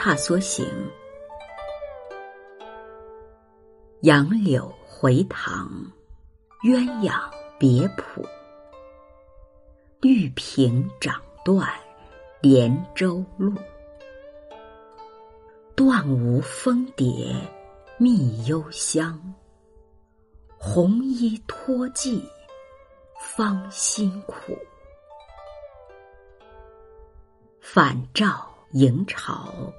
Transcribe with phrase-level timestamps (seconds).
[0.00, 0.64] 踏梭行，
[4.00, 5.68] 杨柳回塘，
[6.62, 7.12] 鸳鸯
[7.58, 8.24] 别浦，
[10.00, 11.68] 绿萍掌断
[12.40, 13.52] 连州路。
[15.74, 17.34] 断无蜂蝶
[17.98, 19.20] 觅幽香，
[20.58, 22.28] 红衣托寄
[23.20, 24.56] 方辛苦。
[27.60, 29.72] 返照迎潮。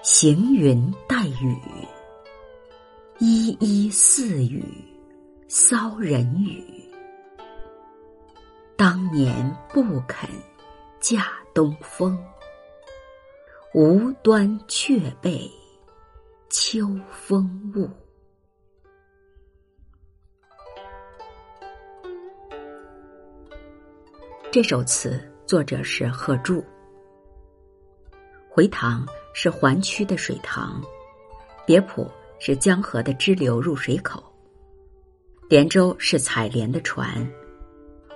[0.00, 1.56] 行云带雨，
[3.18, 4.64] 依依似雨，
[5.48, 6.88] 骚人语。
[8.76, 10.30] 当年不肯
[11.00, 12.16] 嫁东风，
[13.74, 15.50] 无端却被
[16.48, 17.90] 秋风误。
[24.50, 26.64] 这首词作者是贺铸。
[28.48, 29.06] 回塘。
[29.34, 30.82] 是环曲的水塘，
[31.64, 32.10] 别浦
[32.40, 34.20] 是江河的支流入水口，
[35.48, 37.24] 莲舟是采莲的船，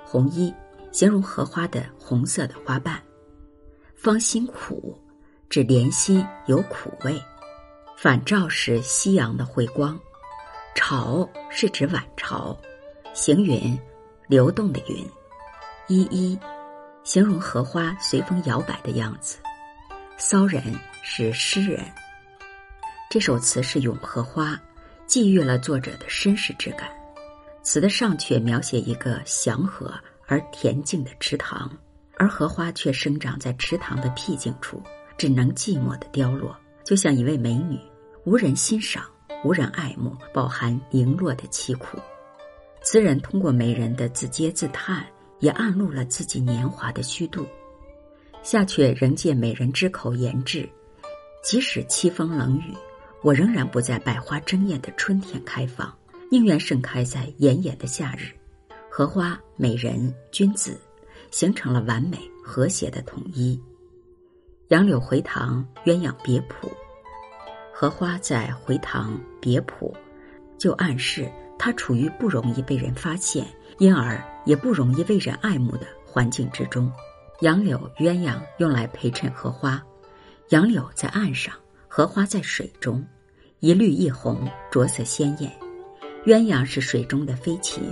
[0.05, 0.53] 红衣
[0.91, 3.01] 形容荷花的红色的花瓣，
[3.95, 4.99] 芳心苦
[5.49, 7.23] 指莲心有苦味，
[7.97, 9.97] 返照是夕阳的辉光，
[10.75, 12.59] 潮是指晚潮，
[13.15, 13.79] 行云
[14.27, 15.07] 流动的云，
[15.93, 16.39] 依依
[17.05, 19.37] 形容荷花随风摇摆的样子，
[20.17, 20.63] 骚人。
[21.05, 21.85] 是诗人。
[23.11, 24.59] 这首词是咏荷花，
[25.05, 26.89] 寄予了作者的身世之感。
[27.63, 29.93] 词的上阙描写一个祥和
[30.27, 31.69] 而恬静的池塘，
[32.17, 34.81] 而荷花却生长在池塘的僻静处，
[35.19, 37.79] 只能寂寞的凋落，就像一位美女，
[38.25, 39.05] 无人欣赏，
[39.45, 41.99] 无人爱慕，饱含零落的凄苦。
[42.81, 45.05] 词人通过美人的自嗟自叹，
[45.43, 47.45] 也暗露了自己年华的虚度。
[48.45, 50.67] 下阙仍借美人之口言志。
[51.45, 52.73] 即使凄风冷雨，
[53.23, 55.93] 我仍然不在百花争艳的春天开放，
[56.31, 58.31] 宁愿盛开在炎炎的夏日。
[58.89, 60.81] 荷花、美人、君子，
[61.33, 63.61] 形成了完美和谐的统一。
[64.69, 66.71] 杨柳回塘，鸳鸯别浦。
[67.75, 69.93] 荷花在回塘别浦，
[70.57, 73.45] 就暗示它处于不容易被人发现，
[73.79, 76.91] 因而也不容易为人爱慕的环境之中。
[77.41, 79.83] 杨柳、鸳鸯用来陪衬荷花。
[80.51, 81.55] 杨柳在岸上，
[81.89, 83.05] 荷花在水中，
[83.61, 85.51] 一绿一红，着色鲜艳。
[86.25, 87.83] 鸳鸯是水中的飞禽，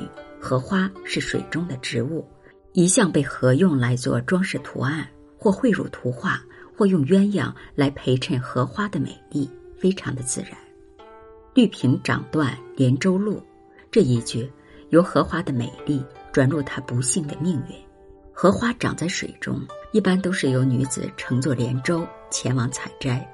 [0.41, 2.25] 荷花是水中的植物，
[2.73, 6.41] 一向被合用来做装饰图案，或绘入图画，
[6.77, 10.53] 或用鸳鸯来陪衬荷花的美丽，非常的自然。
[11.55, 13.43] 绿萍掌断连州路，
[13.91, 14.49] 这一句
[14.91, 17.75] 由荷花的美丽转入他不幸的命运。
[18.33, 19.61] 荷花长在水中，
[19.93, 23.29] 一般都是由女子乘坐莲舟前往采摘，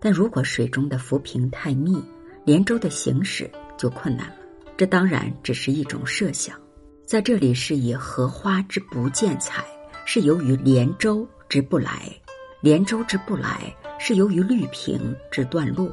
[0.00, 2.02] 但如果水中的浮萍太密，
[2.44, 4.36] 莲舟的行驶就困难了。
[4.76, 6.56] 这当然只是一种设想，
[7.04, 9.64] 在这里是以荷花之不见采，
[10.04, 12.12] 是由于莲舟之不来；
[12.60, 15.92] 莲舟之不来，是由于绿萍之断路。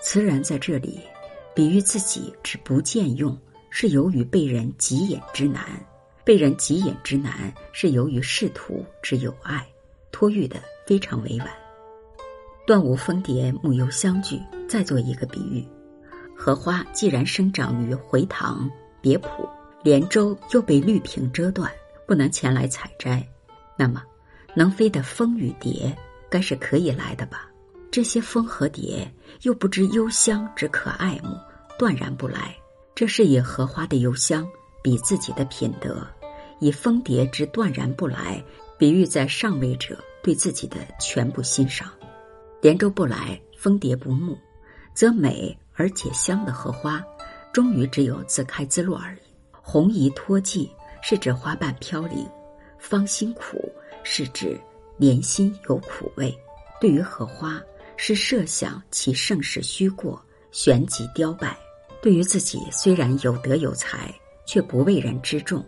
[0.00, 1.00] 词人在这里
[1.54, 3.36] 比喻自己之不见用，
[3.74, 5.64] 是由于被人急眼之难。
[6.24, 9.66] 被人急眼之难，是由于仕途之有碍，
[10.12, 11.48] 托喻的非常委婉。
[12.66, 14.38] 断无蜂蝶木幽相聚，
[14.68, 15.66] 再做一个比喻：
[16.36, 19.48] 荷花既然生长于回塘别浦，
[19.82, 21.72] 连舟又被绿萍遮断，
[22.06, 23.26] 不能前来采摘，
[23.76, 24.04] 那么
[24.54, 25.96] 能飞的蜂与蝶，
[26.28, 27.50] 该是可以来的吧？
[27.90, 29.12] 这些蜂和蝶
[29.42, 31.36] 又不知幽香之可爱慕，
[31.76, 32.56] 断然不来。
[33.02, 34.48] 这是以荷花的幽香。
[34.80, 36.06] 比自己的品德，
[36.60, 38.40] 以蜂蝶之断然不来，
[38.78, 41.90] 比喻在上位者对自己的全部欣赏。
[42.60, 44.38] 莲舟不来，蜂蝶不慕，
[44.94, 47.04] 则美而且香的荷花，
[47.52, 49.20] 终于只有自开自落而已。
[49.50, 50.70] 红移托寄
[51.02, 52.24] 是指花瓣飘零，
[52.78, 53.68] 芳心苦
[54.04, 54.56] 是指
[54.96, 56.32] 莲心有苦味。
[56.80, 57.60] 对于荷花，
[57.96, 61.58] 是设想其盛世虚过，旋即凋败。
[62.02, 64.12] 对于自己虽然有德有才。
[64.44, 65.64] 却不为人知重，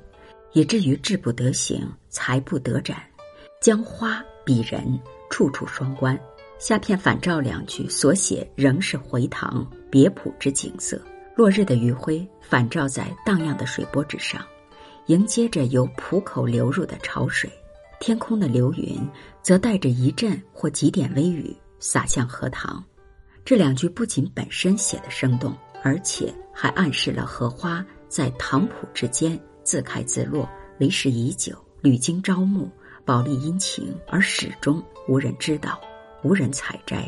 [0.52, 2.98] 以至于志不得行，才不得展。
[3.60, 5.00] 将花比人，
[5.30, 6.18] 处处双关。
[6.58, 11.00] 下片反照两句所写仍是回塘别浦之景色。
[11.36, 14.44] 落日的余晖反照在荡漾的水波之上，
[15.06, 17.48] 迎接着由浦口流入的潮水。
[18.00, 19.00] 天空的流云
[19.40, 22.84] 则带着一阵或几点微雨洒向荷塘。
[23.44, 30.48] 这两句不仅本身写的生动，而且还暗示了荷花在唐普之间自开自落，
[30.80, 32.70] 为时已久，屡经朝暮，
[33.04, 35.78] 饱历阴晴，而始终无人知道，
[36.22, 37.06] 无人采摘，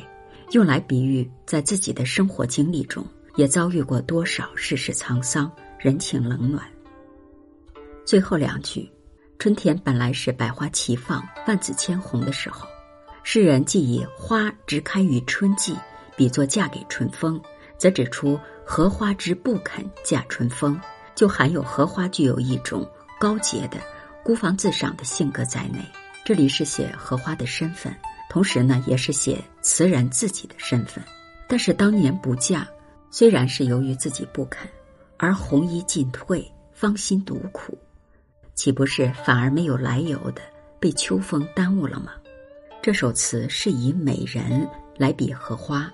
[0.50, 3.02] 用来比喻在自己的生活经历中
[3.37, 6.62] 也遭遇过多少世事沧桑、人情冷暖。
[8.05, 8.93] 最后两句，
[9.38, 12.69] 春天本来是百花齐放、万紫千红的时候，
[13.23, 15.75] 诗人既以花只开于春季，
[16.14, 17.40] 比作嫁给春风，
[17.78, 18.38] 则指出
[18.69, 20.79] 荷花之不肯嫁春风，
[21.15, 22.85] 就含有荷花具有一种
[23.17, 23.79] 高洁的
[24.25, 25.79] 孤芳自赏的性格在内。
[26.25, 27.95] 这里是写荷花的身份，
[28.29, 31.03] 同时呢，也是写词人自己的身份。
[31.47, 32.67] 但是当年不嫁，
[33.09, 34.69] 虽然是由于自己不肯，
[35.17, 37.79] 而红衣尽退，芳心独苦。
[38.57, 40.43] 岂不是反而没有来由的
[40.81, 42.15] 被秋风耽误了吗？
[42.83, 45.89] 这首词是以美人来比荷花，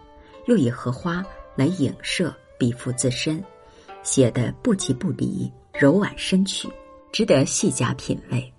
[0.46, 1.22] 又以荷花
[1.54, 3.42] 来影射比附自身，
[4.04, 6.68] 写的不急不离，柔婉深曲，
[7.10, 8.51] 值得细加品味。